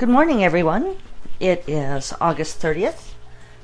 [0.00, 0.96] Good morning, everyone.
[1.40, 3.12] It is August 30th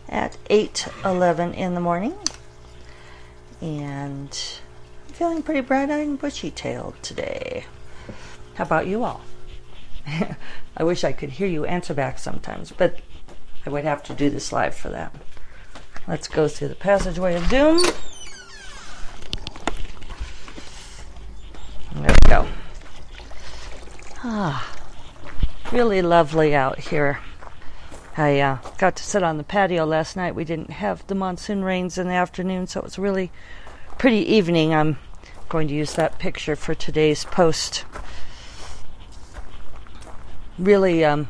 [0.07, 2.13] at 8:11 in the morning,
[3.63, 4.39] and
[5.09, 7.65] I'm feeling pretty bright-eyed and bushy-tailed today.
[8.57, 9.23] How about you all?
[10.77, 13.01] I wish I could hear you answer back sometimes, but
[13.65, 15.15] I would have to do this live for that.
[16.07, 17.83] Let's go through the passageway of doom.
[21.95, 22.47] There we go.
[24.23, 24.76] Ah
[25.73, 27.19] really lovely out here.
[28.17, 30.35] I uh, got to sit on the patio last night.
[30.35, 33.31] We didn't have the monsoon rains in the afternoon, so it was really
[33.99, 34.75] pretty evening.
[34.75, 34.99] I'm
[35.49, 37.85] going to use that picture for today's post.
[40.59, 41.29] Really, um,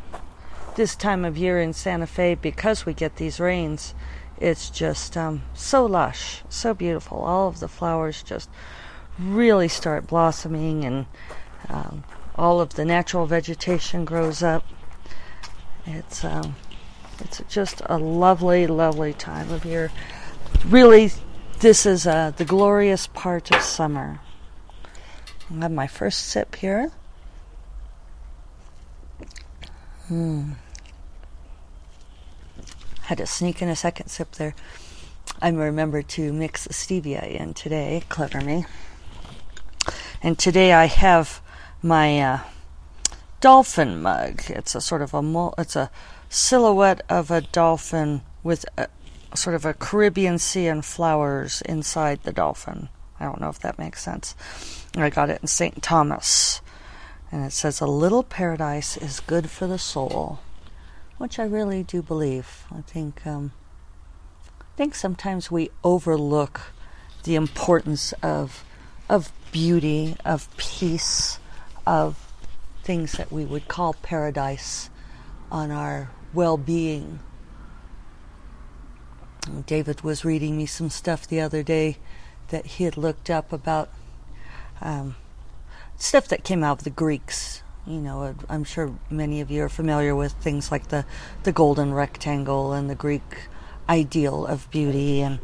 [0.77, 3.95] this time of year in Santa Fe, because we get these rains,
[4.39, 7.19] it's just um, so lush, so beautiful.
[7.19, 8.49] All of the flowers just
[9.19, 11.07] really start blossoming and
[11.69, 12.05] um,
[12.39, 14.65] all of the natural vegetation grows up.
[15.87, 16.57] It's um,
[17.21, 19.91] it's just a lovely, lovely time of year.
[20.67, 21.13] Really,
[21.61, 24.21] this is uh, the glorious part of summer.
[25.51, 26.91] I have my first sip here.
[30.09, 30.53] Hmm.
[33.03, 34.55] Had to sneak in a second sip there.
[35.41, 38.03] I remember to mix stevia in today.
[38.09, 38.67] Clever me.
[40.23, 41.41] And today I have
[41.87, 42.41] my uh,
[43.41, 44.43] dolphin mug.
[44.49, 45.91] It's a sort of a it's a
[46.29, 48.89] silhouette of a dolphin with a,
[49.35, 52.89] sort of a Caribbean sea and flowers inside the dolphin.
[53.21, 54.35] I don't know if that makes sense.
[54.97, 55.83] I got it in St.
[55.83, 56.61] Thomas.
[57.31, 60.41] And it says, A little paradise is good for the soul,
[61.19, 62.65] which I really do believe.
[62.71, 63.53] I think, um,
[64.61, 66.73] I think sometimes we overlook
[67.25, 68.65] the importance of,
[69.09, 71.39] of beauty, of peace,
[71.87, 72.33] of
[72.83, 74.91] things that we would call paradise
[75.51, 77.21] on our well being.
[79.67, 81.99] David was reading me some stuff the other day
[82.49, 83.91] that he had looked up about
[84.81, 85.17] um,
[85.97, 87.63] stuff that came out of the Greeks.
[87.87, 91.05] You know, I'm sure many of you are familiar with things like the,
[91.45, 93.49] the golden rectangle and the Greek
[93.89, 95.39] ideal of beauty, and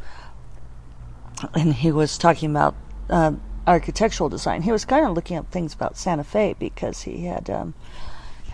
[1.55, 2.75] and he was talking about
[3.11, 3.33] uh,
[3.67, 4.63] architectural design.
[4.63, 7.75] He was kind of looking up things about Santa Fe because he had um,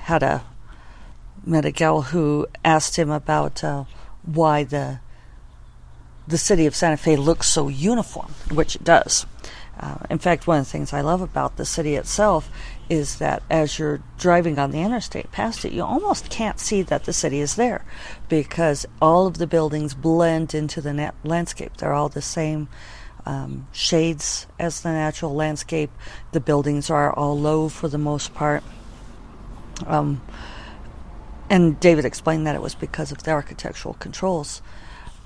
[0.02, 0.44] had a
[1.44, 3.84] met a gal who asked him about uh,
[4.24, 5.00] why the
[6.26, 9.24] the city of Santa Fe looks so uniform, which it does.
[9.80, 12.50] Uh, in fact, one of the things I love about the city itself
[12.90, 17.04] is that as you're driving on the interstate past it, you almost can't see that
[17.04, 17.84] the city is there
[18.28, 21.76] because all of the buildings blend into the landscape.
[21.76, 22.68] They're all the same
[23.28, 25.90] um, shades as the natural landscape.
[26.32, 28.64] The buildings are all low for the most part.
[29.86, 30.22] Um,
[31.50, 34.62] and David explained that it was because of the architectural controls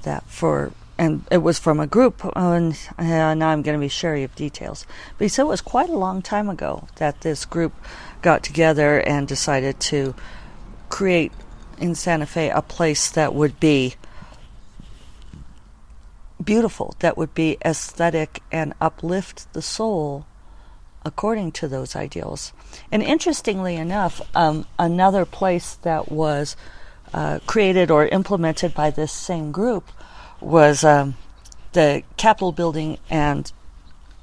[0.02, 3.88] that for and it was from a group and uh, now I'm going to be
[3.88, 4.84] sharing of details
[5.16, 7.72] but he said it was quite a long time ago that this group
[8.20, 10.14] got together and decided to
[10.90, 11.32] create
[11.78, 13.94] in Santa Fe a place that would be
[16.42, 20.26] beautiful, that would be aesthetic and uplift the soul
[21.04, 22.52] according to those ideals.
[22.90, 26.56] And interestingly enough, um, another place that was
[27.12, 29.90] uh, created or implemented by this same group
[30.40, 31.16] was um,
[31.72, 33.52] the Capitol Building and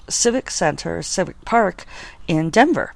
[0.07, 1.85] Civic Center, Civic Park
[2.27, 2.93] in Denver,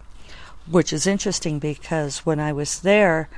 [0.68, 3.30] which is interesting because when I was there,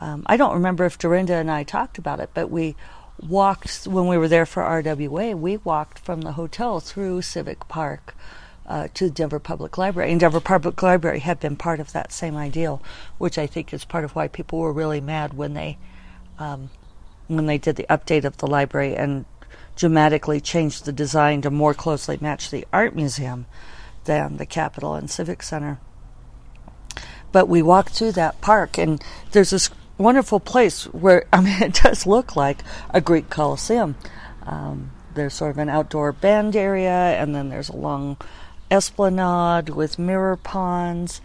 [0.00, 2.74] um, I don't remember if Dorinda and I talked about it, but we
[3.22, 5.38] walked when we were there for RWA.
[5.38, 8.14] We walked from the hotel through Civic Park
[8.66, 12.12] uh, to the Denver Public Library, and Denver Public Library had been part of that
[12.12, 12.80] same ideal,
[13.18, 15.78] which I think is part of why people were really mad when they
[16.38, 16.70] um,
[17.26, 19.24] when they did the update of the library and
[19.76, 23.46] dramatically changed the design to more closely match the art museum
[24.04, 25.78] than the Capitol and Civic Center.
[27.32, 29.02] But we walked through that park, and
[29.32, 29.70] there's this
[30.02, 33.96] wonderful place where I mean it does look like a Greek Colosseum.
[34.46, 38.16] Um, there's sort of an outdoor band area, and then there's a long
[38.70, 41.20] esplanade with mirror ponds.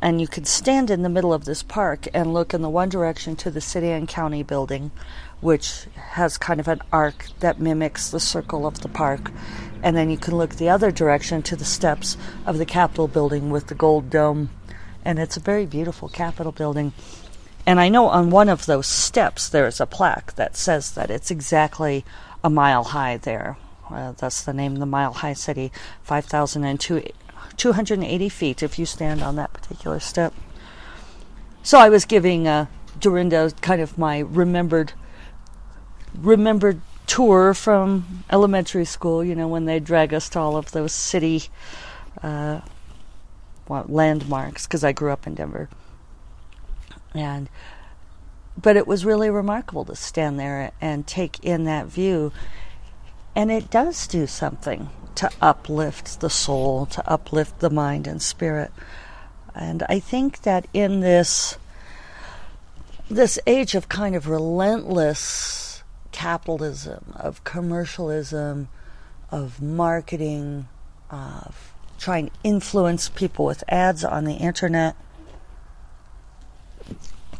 [0.00, 2.88] And you can stand in the middle of this park and look in the one
[2.88, 4.92] direction to the city and county building,
[5.40, 9.32] which has kind of an arc that mimics the circle of the park.
[9.82, 12.16] And then you can look the other direction to the steps
[12.46, 14.50] of the Capitol building with the gold dome.
[15.04, 16.92] And it's a very beautiful Capitol building.
[17.68, 21.30] And I know on one of those steps there's a plaque that says that it's
[21.30, 22.02] exactly
[22.42, 23.58] a mile high there.
[23.90, 25.70] Uh, that's the name the Mile High City,
[26.02, 30.32] 5,280 feet if you stand on that particular step.
[31.62, 32.68] So I was giving uh,
[32.98, 34.94] Dorinda, kind of my remembered
[36.14, 39.22] remembered tour from elementary school.
[39.22, 41.42] You know, when they drag us to all of those city
[42.22, 42.62] uh,
[43.68, 45.68] well, landmarks, because I grew up in Denver,
[47.14, 47.48] and
[48.60, 52.32] but it was really remarkable to stand there and take in that view.
[53.36, 58.72] And it does do something to uplift the soul, to uplift the mind and spirit.
[59.54, 61.56] And I think that in this
[63.10, 65.82] this age of kind of relentless
[66.12, 68.68] capitalism, of commercialism,
[69.30, 70.68] of marketing,
[71.10, 74.94] of trying to influence people with ads on the internet,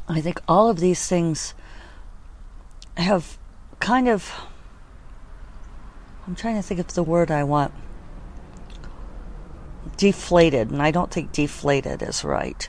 [0.08, 1.52] I think all of these things
[2.96, 3.37] have
[3.78, 4.32] kind of.
[6.26, 7.75] I'm trying to think of the word I want.
[9.96, 12.69] Deflated, and I don't think deflated is right.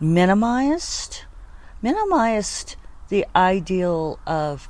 [0.00, 1.24] Minimized?
[1.82, 2.76] Minimized
[3.08, 4.68] the ideal of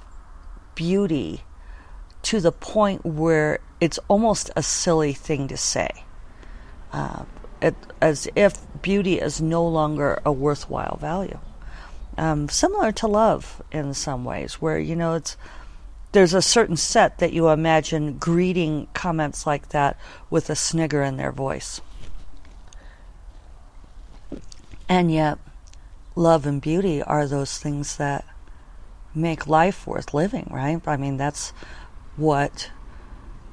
[0.75, 1.45] beauty
[2.23, 6.05] to the point where it's almost a silly thing to say.
[6.93, 7.25] Uh,
[7.61, 11.39] it, as if beauty is no longer a worthwhile value
[12.17, 15.37] um, similar to love in some ways, where you know it's
[16.13, 19.99] there's a certain set that you imagine greeting comments like that
[20.31, 21.81] with a snigger in their voice,
[24.89, 25.39] and yet
[26.15, 28.25] love and beauty are those things that
[29.15, 30.81] make life worth living, right?
[30.87, 31.51] I mean, that's
[32.17, 32.71] what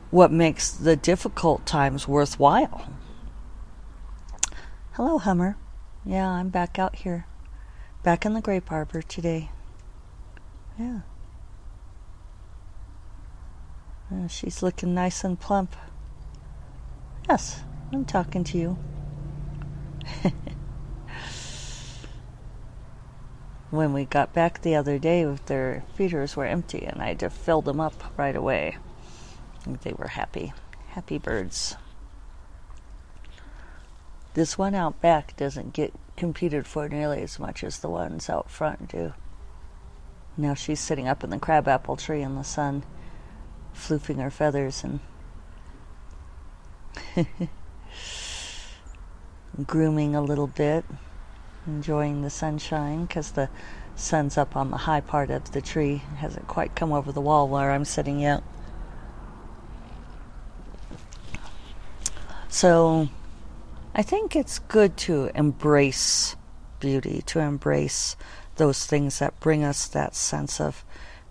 [0.10, 2.92] what makes the difficult times worthwhile.
[4.94, 5.56] Hello, Hummer.
[6.04, 7.25] Yeah, I'm back out here.
[8.03, 9.50] Back in the grape arbor today.
[10.77, 11.01] Yeah.
[14.27, 15.75] She's looking nice and plump.
[17.30, 17.62] Yes,
[17.94, 18.77] I'm talking to you.
[23.69, 27.30] when we got back the other day, their feeders were empty, and I had to
[27.30, 28.77] fill them up right away.
[29.83, 30.53] They were happy,
[30.89, 31.77] happy birds.
[34.33, 38.48] This one out back doesn't get competed for nearly as much as the ones out
[38.48, 39.12] front do.
[40.38, 42.84] Now she's sitting up in the crabapple tree in the sun,
[43.76, 45.00] floofing her feathers and
[49.66, 50.86] grooming a little bit,
[51.66, 53.50] enjoying the sunshine because the
[53.96, 56.04] sun's up on the high part of the tree.
[56.18, 58.44] Hasn't quite come over the wall where I'm sitting yet.
[62.48, 63.10] So
[63.94, 66.38] I think it's good to embrace
[66.80, 68.16] beauty, to embrace
[68.56, 70.86] those things that bring us that sense of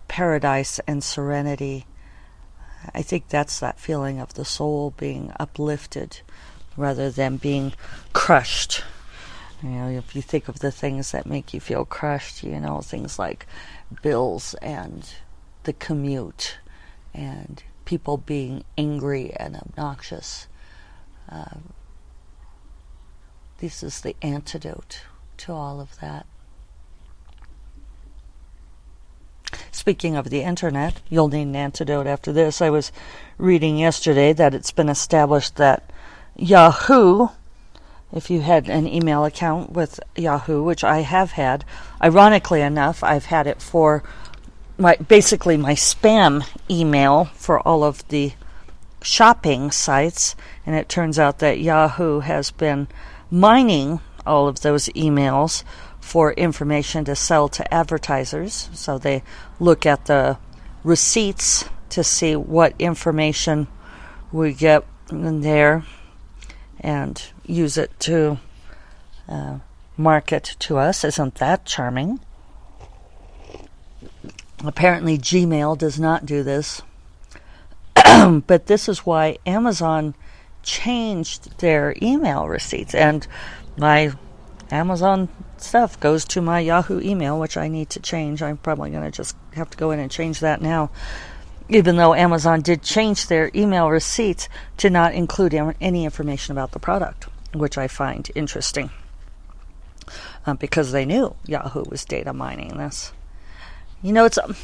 [0.08, 1.86] paradise and serenity.
[2.94, 6.20] I think that's that feeling of the soul being uplifted
[6.76, 7.72] rather than being
[8.12, 8.84] crushed.
[9.62, 12.80] You know, if you think of the things that make you feel crushed, you know,
[12.80, 13.46] things like
[14.02, 15.10] bills and
[15.64, 16.58] the commute
[17.14, 20.46] and people being angry and obnoxious.
[21.30, 21.56] Uh,
[23.60, 25.02] this is the antidote
[25.36, 26.26] to all of that.
[29.70, 32.60] Speaking of the internet, you'll need an antidote after this.
[32.60, 32.90] I was
[33.38, 35.90] reading yesterday that it's been established that
[36.36, 37.28] Yahoo,
[38.12, 41.64] if you had an email account with Yahoo, which I have had,
[42.02, 44.02] ironically enough, I've had it for
[44.78, 48.32] my basically my spam email for all of the
[49.02, 50.34] shopping sites,
[50.64, 52.88] and it turns out that Yahoo has been
[53.30, 55.64] mining all of those emails
[56.00, 58.70] for information to sell to advertisers.
[58.72, 59.22] So they
[59.58, 60.38] look at the
[60.82, 63.66] receipts to see what information
[64.32, 65.84] we get in there
[66.80, 68.38] and use it to
[69.28, 69.58] uh,
[69.96, 71.04] market to us.
[71.04, 72.20] Isn't that charming?
[74.64, 76.82] Apparently, Gmail does not do this.
[78.46, 80.14] but this is why Amazon
[80.62, 83.26] changed their email receipts, and
[83.76, 84.12] my
[84.70, 88.42] Amazon stuff goes to my Yahoo email, which I need to change.
[88.42, 90.90] I'm probably going to just have to go in and change that now.
[91.68, 94.48] Even though Amazon did change their email receipts
[94.78, 98.90] to not include any information about the product, which I find interesting
[100.46, 103.12] um, because they knew Yahoo was data mining this.
[104.02, 104.56] You know, it's um,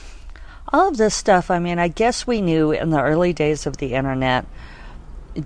[0.73, 1.51] all of this stuff.
[1.51, 4.47] I mean, I guess we knew in the early days of the internet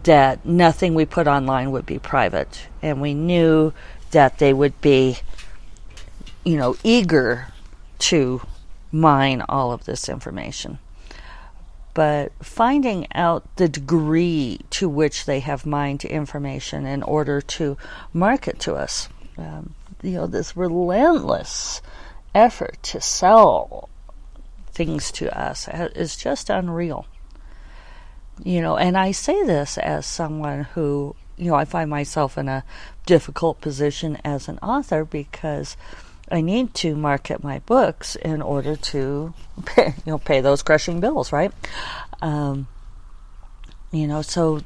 [0.05, 2.67] that nothing we put online would be private.
[2.83, 3.73] And we knew
[4.13, 5.19] that they would be,
[6.45, 7.49] you know, eager
[7.99, 8.43] to
[8.93, 10.79] mine all of this information.
[11.93, 17.77] But finding out the degree to which they have mined information in order to
[18.13, 21.83] market to us, um, you know, this relentless
[22.35, 23.89] effort to sell
[24.73, 27.07] things to us is just unreal.
[28.43, 32.49] You know, and I say this as someone who, you know, I find myself in
[32.49, 32.65] a
[33.05, 35.77] difficult position as an author because
[36.31, 39.35] I need to market my books in order to
[39.67, 41.53] pay, you know, pay those crushing bills, right?
[42.23, 42.69] Um,
[43.91, 44.63] you know, so,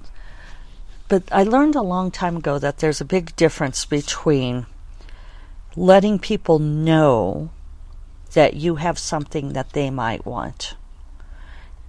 [1.09, 4.67] but I learned a long time ago that there's a big difference between
[5.75, 7.51] letting people know
[8.35, 10.75] that you have something that they might want,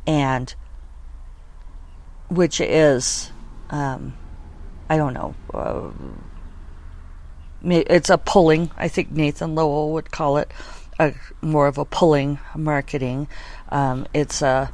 [0.08, 0.56] and
[2.36, 3.32] which is,
[3.70, 4.14] um,
[4.90, 5.92] I don't know, uh,
[7.64, 8.72] it's a pulling.
[8.78, 10.52] I think Nathan Lowell would call it
[11.00, 13.28] a, more of a pulling marketing.
[13.70, 14.72] Um, it's a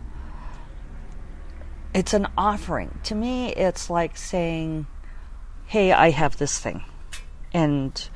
[1.94, 3.00] it's an offering.
[3.04, 4.88] To me, it's like saying,
[5.66, 6.84] "Hey, I have this thing,
[7.54, 8.10] and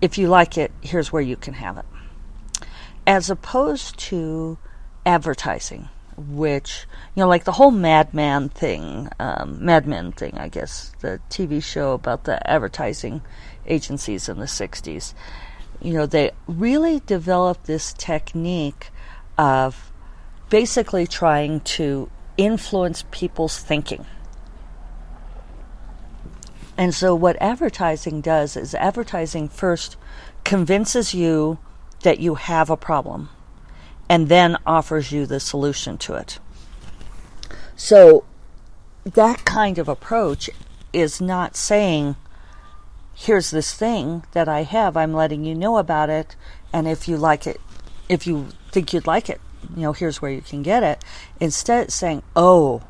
[0.00, 1.86] if you like it, here's where you can have it."
[3.06, 4.58] As opposed to
[5.06, 5.88] advertising,
[6.28, 11.20] which you know, like the whole Madman thing, um, Mad Men thing, I guess, the
[11.30, 13.22] TV show about the advertising
[13.66, 15.14] agencies in the 60s.
[15.80, 18.90] You know, they really developed this technique
[19.38, 19.90] of
[20.50, 24.04] basically trying to influence people's thinking.
[26.76, 29.96] And so, what advertising does is advertising first
[30.44, 31.58] convinces you
[32.02, 33.28] that you have a problem
[34.10, 36.40] and then offers you the solution to it.
[37.76, 38.24] So,
[39.04, 40.50] that kind of approach
[40.92, 42.16] is not saying,
[43.14, 46.34] here's this thing that I have, I'm letting you know about it,
[46.72, 47.60] and if you like it,
[48.08, 49.40] if you think you'd like it,
[49.76, 51.04] you know, here's where you can get it.
[51.38, 52.82] Instead, saying, oh,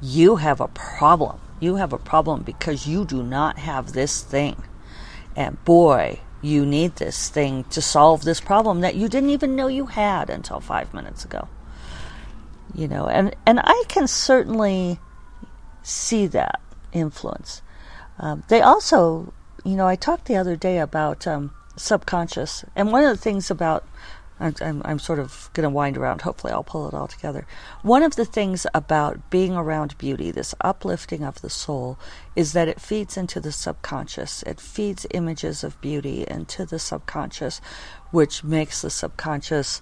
[0.00, 1.38] you have a problem.
[1.60, 4.62] You have a problem because you do not have this thing.
[5.36, 9.68] And boy, you need this thing to solve this problem that you didn't even know
[9.68, 11.48] you had until five minutes ago.
[12.74, 14.98] You know, and, and I can certainly
[15.82, 16.60] see that
[16.92, 17.62] influence.
[18.18, 19.32] Um, they also,
[19.64, 23.50] you know, I talked the other day about um, subconscious, and one of the things
[23.50, 23.86] about
[24.42, 26.22] I'm, I'm, sort of going to wind around.
[26.22, 27.46] Hopefully, I'll pull it all together.
[27.82, 31.98] One of the things about being around beauty, this uplifting of the soul,
[32.34, 34.42] is that it feeds into the subconscious.
[34.42, 37.60] It feeds images of beauty into the subconscious,
[38.10, 39.80] which makes the subconscious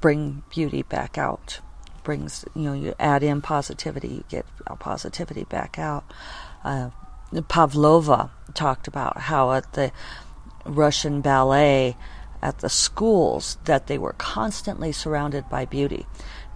[0.00, 1.60] bring beauty back out.
[2.04, 4.46] Brings, you know, you add in positivity, you get
[4.78, 6.04] positivity back out.
[6.62, 6.90] Uh,
[7.48, 9.90] Pavlova talked about how at the
[10.64, 11.96] Russian ballet,
[12.46, 16.06] at the schools that they were constantly surrounded by beauty,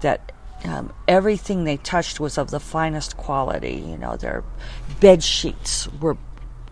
[0.02, 0.30] that
[0.62, 3.82] um, everything they touched was of the finest quality.
[3.84, 4.44] You know, their
[5.00, 6.16] bed sheets were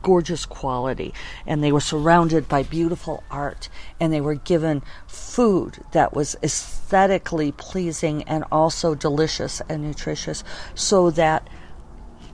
[0.02, 1.12] gorgeous quality,
[1.48, 7.50] and they were surrounded by beautiful art, and they were given food that was aesthetically
[7.50, 10.44] pleasing and also delicious and nutritious,
[10.76, 11.50] so that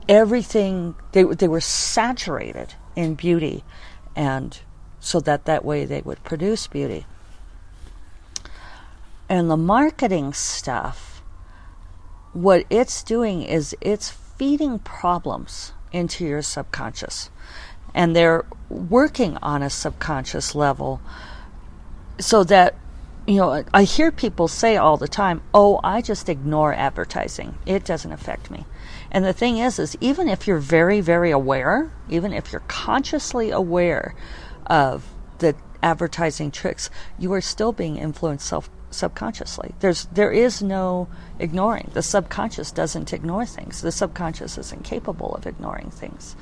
[0.06, 3.64] everything they they were saturated in beauty
[4.14, 4.60] and
[5.04, 7.04] so that that way they would produce beauty.
[9.28, 11.22] And the marketing stuff,
[12.32, 17.30] what it's doing is it's feeding problems into your subconscious.
[17.94, 21.02] And they're working on a subconscious level
[22.18, 22.74] so that,
[23.26, 27.58] you know, I hear people say all the time, oh, I just ignore advertising.
[27.66, 28.64] It doesn't affect me.
[29.10, 33.50] And the thing is, is even if you're very, very aware, even if you're consciously
[33.50, 34.14] aware
[34.66, 35.06] of
[35.38, 39.74] the advertising tricks, you are still being influenced self subconsciously.
[39.80, 41.90] There's there is no ignoring.
[41.92, 43.82] The subconscious doesn't ignore things.
[43.82, 46.36] The subconscious is incapable of ignoring things.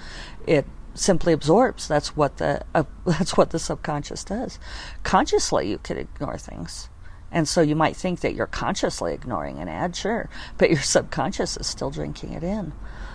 [0.46, 1.88] It simply absorbs.
[1.88, 4.58] That's what the uh, that's what the subconscious does.
[5.02, 6.88] Consciously, you could ignore things.
[7.34, 11.56] And so you might think that you're consciously ignoring an ad, sure, but your subconscious
[11.56, 12.74] is still drinking it in.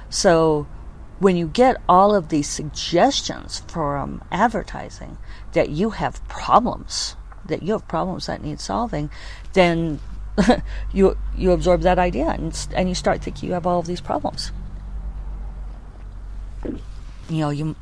[0.10, 0.66] So
[1.20, 5.18] when you get all of these suggestions from advertising
[5.54, 9.10] that you have problems, that you have problems that need solving,
[9.54, 10.00] then
[10.94, 14.02] you you absorb that idea and and you start thinking you have all of these
[14.02, 14.52] problems.
[17.30, 17.76] You know, you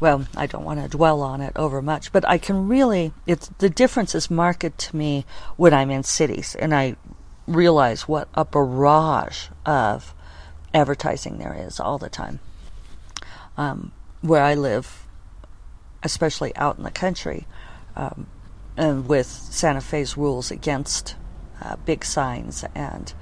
[0.00, 3.48] well, I don't want to dwell on it over much, but I can really it's
[3.58, 5.24] the difference is marked to me
[5.56, 6.96] when I'm in cities and I
[7.46, 10.14] realize what a barrage of
[10.72, 12.40] advertising there is all the time.
[13.56, 15.06] Um, where I live,
[16.02, 17.46] especially out in the country,
[17.96, 18.26] um,
[18.76, 21.16] and with Santa Fe's rules against
[21.60, 23.12] uh, big signs and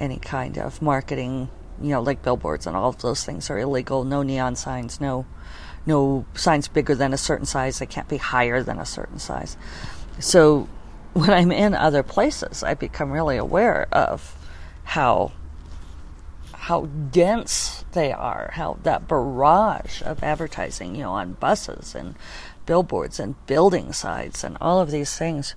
[0.00, 4.04] any kind of marketing, you know, like billboards and all of those things are illegal.
[4.04, 5.26] No neon signs, no
[5.84, 7.78] no signs bigger than a certain size.
[7.78, 9.56] They can't be higher than a certain size.
[10.18, 10.68] So
[11.12, 14.36] when I'm in other places, I become really aware of
[14.84, 15.32] how
[16.62, 22.14] how dense they are, how that barrage of advertising, you know, on buses and
[22.66, 25.56] billboards and building sites and all of these things.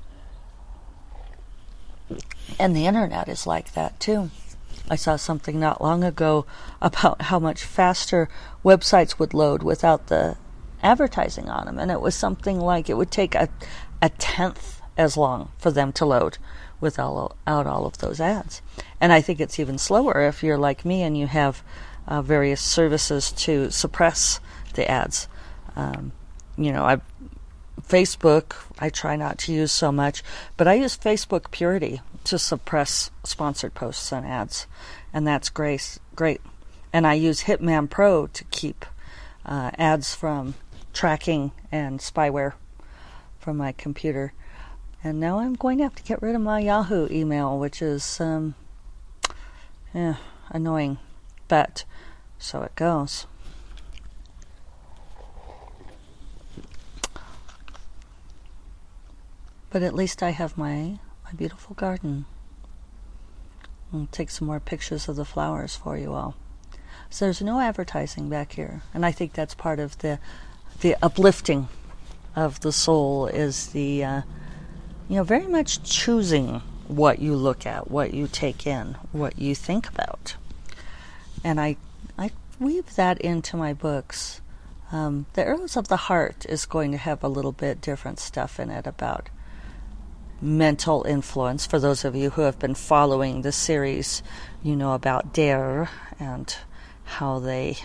[2.57, 4.31] And the internet is like that too.
[4.89, 6.47] I saw something not long ago
[6.81, 8.27] about how much faster
[8.63, 10.37] websites would load without the
[10.81, 11.77] advertising on them.
[11.77, 13.49] And it was something like it would take a,
[14.01, 16.39] a tenth as long for them to load
[16.79, 18.61] without all of those ads.
[18.99, 21.63] And I think it's even slower if you're like me and you have
[22.07, 24.39] uh, various services to suppress
[24.73, 25.27] the ads.
[25.75, 26.11] Um,
[26.57, 27.01] you know, I
[27.81, 30.23] Facebook I try not to use so much,
[30.57, 34.67] but I use Facebook Purity to suppress sponsored posts and ads,
[35.13, 35.99] and that's great.
[36.15, 36.41] Great,
[36.93, 38.85] and I use Hitman Pro to keep
[39.45, 40.55] uh, ads from
[40.93, 42.53] tracking and spyware
[43.39, 44.33] from my computer.
[45.05, 48.19] And now I'm going to have to get rid of my Yahoo email, which is
[48.19, 48.55] um,
[49.93, 50.15] yeah,
[50.49, 50.97] annoying,
[51.47, 51.85] but
[52.39, 53.27] so it goes.
[59.69, 62.25] But at least I have my my beautiful garden.
[63.93, 66.33] I'll take some more pictures of the flowers for you all.
[67.11, 70.17] So there's no advertising back here, and I think that's part of the
[70.81, 71.67] the uplifting
[72.35, 74.21] of the soul is the uh,
[75.07, 79.55] you know very much choosing what you look at, what you take in, what you
[79.55, 80.35] think about,
[81.43, 81.77] and I
[82.17, 84.41] I weave that into my books.
[84.91, 88.59] Um, the Arrows of the Heart is going to have a little bit different stuff
[88.59, 89.29] in it about
[90.41, 91.65] mental influence.
[91.65, 94.21] For those of you who have been following the series,
[94.63, 96.55] you know about Deyrr and
[97.03, 97.77] how they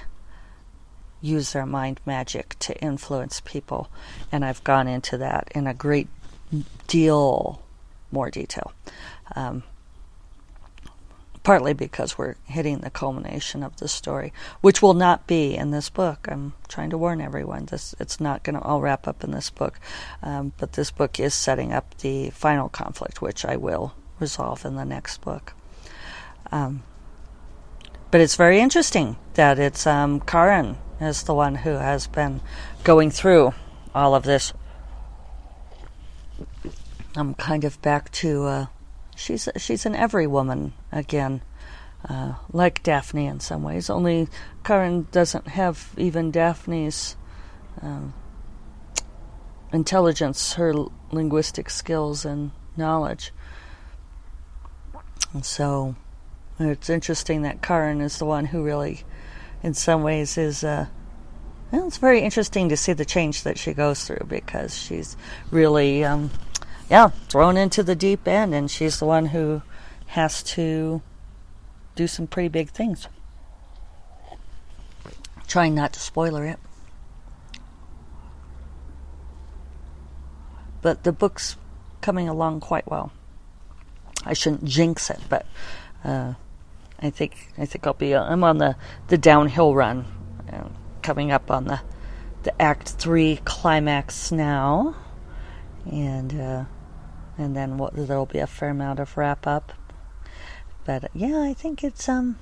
[1.21, 3.91] use their mind magic to influence people.
[4.33, 6.09] And I've gone into that in a great
[6.87, 7.63] deal
[8.13, 8.73] more detail.
[9.35, 9.63] Um,
[11.43, 15.89] partly because we're hitting the culmination of the story, which will not be in this
[15.89, 16.29] book.
[16.31, 19.51] I'm trying to warn everyone this it's not going to all wrap up in this
[19.51, 19.79] book,
[20.23, 24.77] um, but this book is setting up the final conflict, which I will resolve in
[24.77, 25.55] the next book.
[26.53, 26.83] Um,
[28.11, 32.41] but it's very interesting that it's um, Karyn is the one who has been
[32.85, 33.55] going through
[33.95, 34.53] all of this.
[37.17, 38.45] I'm kind of back to.
[38.45, 38.67] Uh,
[39.17, 41.43] she's she's an every woman again,
[42.09, 43.91] uh, like Dafne in some ways.
[43.91, 44.29] Only
[44.65, 47.17] Karyn doesn't have even Dafne's
[47.83, 48.15] um,
[49.73, 50.73] intelligence, her
[51.11, 53.33] linguistic skills and knowledge.
[55.33, 55.97] And so
[56.59, 59.03] it's interesting that Karyn is the one who really,
[59.63, 60.65] in some ways, is.
[60.65, 60.87] Uh,
[61.73, 65.17] well, it's very interesting to see the change that she goes through because she's
[65.53, 66.31] really um,
[66.91, 69.63] yeah, thrown into the deep end, and she's the one who
[70.07, 71.01] has to
[71.95, 73.07] do some pretty big things.
[75.47, 76.59] Trying not to spoiler it.
[80.83, 81.57] But the book's
[82.01, 83.13] coming along quite well.
[84.25, 85.47] I shouldn't jinx it, but
[86.05, 86.35] uh,
[86.99, 88.15] I think I think I'll be.
[88.15, 88.77] Uh, I'm on the
[89.09, 90.07] the downhill run,
[90.53, 90.69] uh,
[91.03, 91.81] coming up on the
[92.43, 94.97] the Act Three climax now,
[95.91, 96.65] and uh,
[97.41, 99.73] and then what, there'll be a fair amount of wrap up.
[100.85, 102.39] But yeah, I think it's um.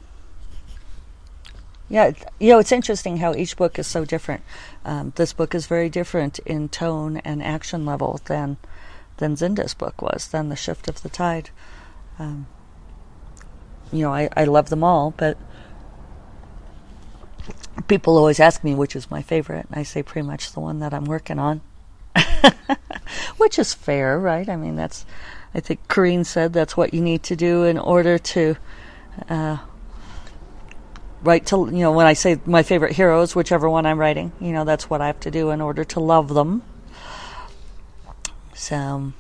[1.90, 4.42] Yeah, you know, it's interesting how each book is so different.
[4.84, 8.58] Um, this book is very different in tone and action level than
[9.16, 11.50] than Zynda's book was, than The Shift of the Tide.
[12.18, 12.46] Um,
[13.92, 15.36] you know, I, I love them all, but
[17.88, 20.78] people always ask me which is my favorite, and I say pretty much the one
[20.80, 21.62] that I'm working on.
[23.36, 24.48] Which is fair, right?
[24.48, 25.04] I mean, that's,
[25.54, 28.56] I think Corrine said that's what you need to do in order to,
[29.28, 29.58] uh,
[31.22, 34.52] write to, you know, when I say my favorite heroes, whichever one I'm writing, you
[34.52, 36.62] know, that's what I have to do in order to love them.
[38.54, 39.12] So,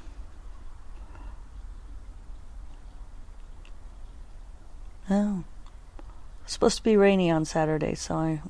[5.08, 5.44] oh,
[6.44, 8.42] it's supposed to be rainy on Saturday, so I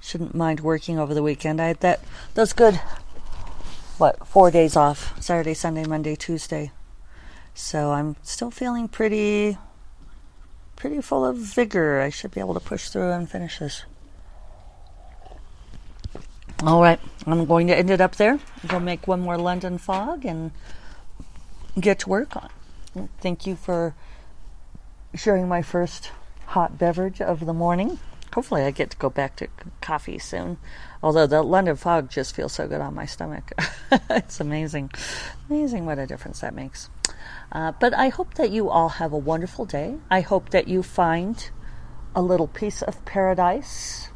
[0.00, 1.60] shouldn't mind working over the weekend.
[1.60, 2.00] I that
[2.34, 2.80] that's good
[4.02, 6.72] what four days off Saturday, Sunday, Monday, Tuesday.
[7.54, 9.56] So I'm still feeling pretty
[10.74, 12.00] pretty full of vigor.
[12.00, 13.84] I should be able to push through and finish this.
[16.64, 18.40] All right, I'm going to end it up there.
[18.66, 20.50] Go make one more London fog and
[21.78, 22.50] get to work on.
[23.20, 23.94] Thank you for
[25.14, 26.10] sharing my first
[26.46, 28.00] hot beverage of the morning
[28.32, 29.48] hopefully I get to go back to
[29.80, 30.58] coffee soon.
[31.02, 33.52] Although the London fog just feels so good on my stomach.
[34.10, 34.90] it's amazing.
[35.48, 36.88] Amazing what a difference that makes.
[37.50, 39.96] Uh, but I hope that you all have a wonderful day.
[40.10, 41.50] I hope that you find
[42.14, 44.10] a little piece of paradise,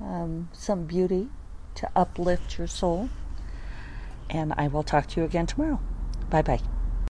[0.00, 1.28] um, some beauty
[1.76, 3.08] to uplift your soul.
[4.28, 5.80] And I will talk to you again tomorrow.
[6.30, 6.75] Bye bye.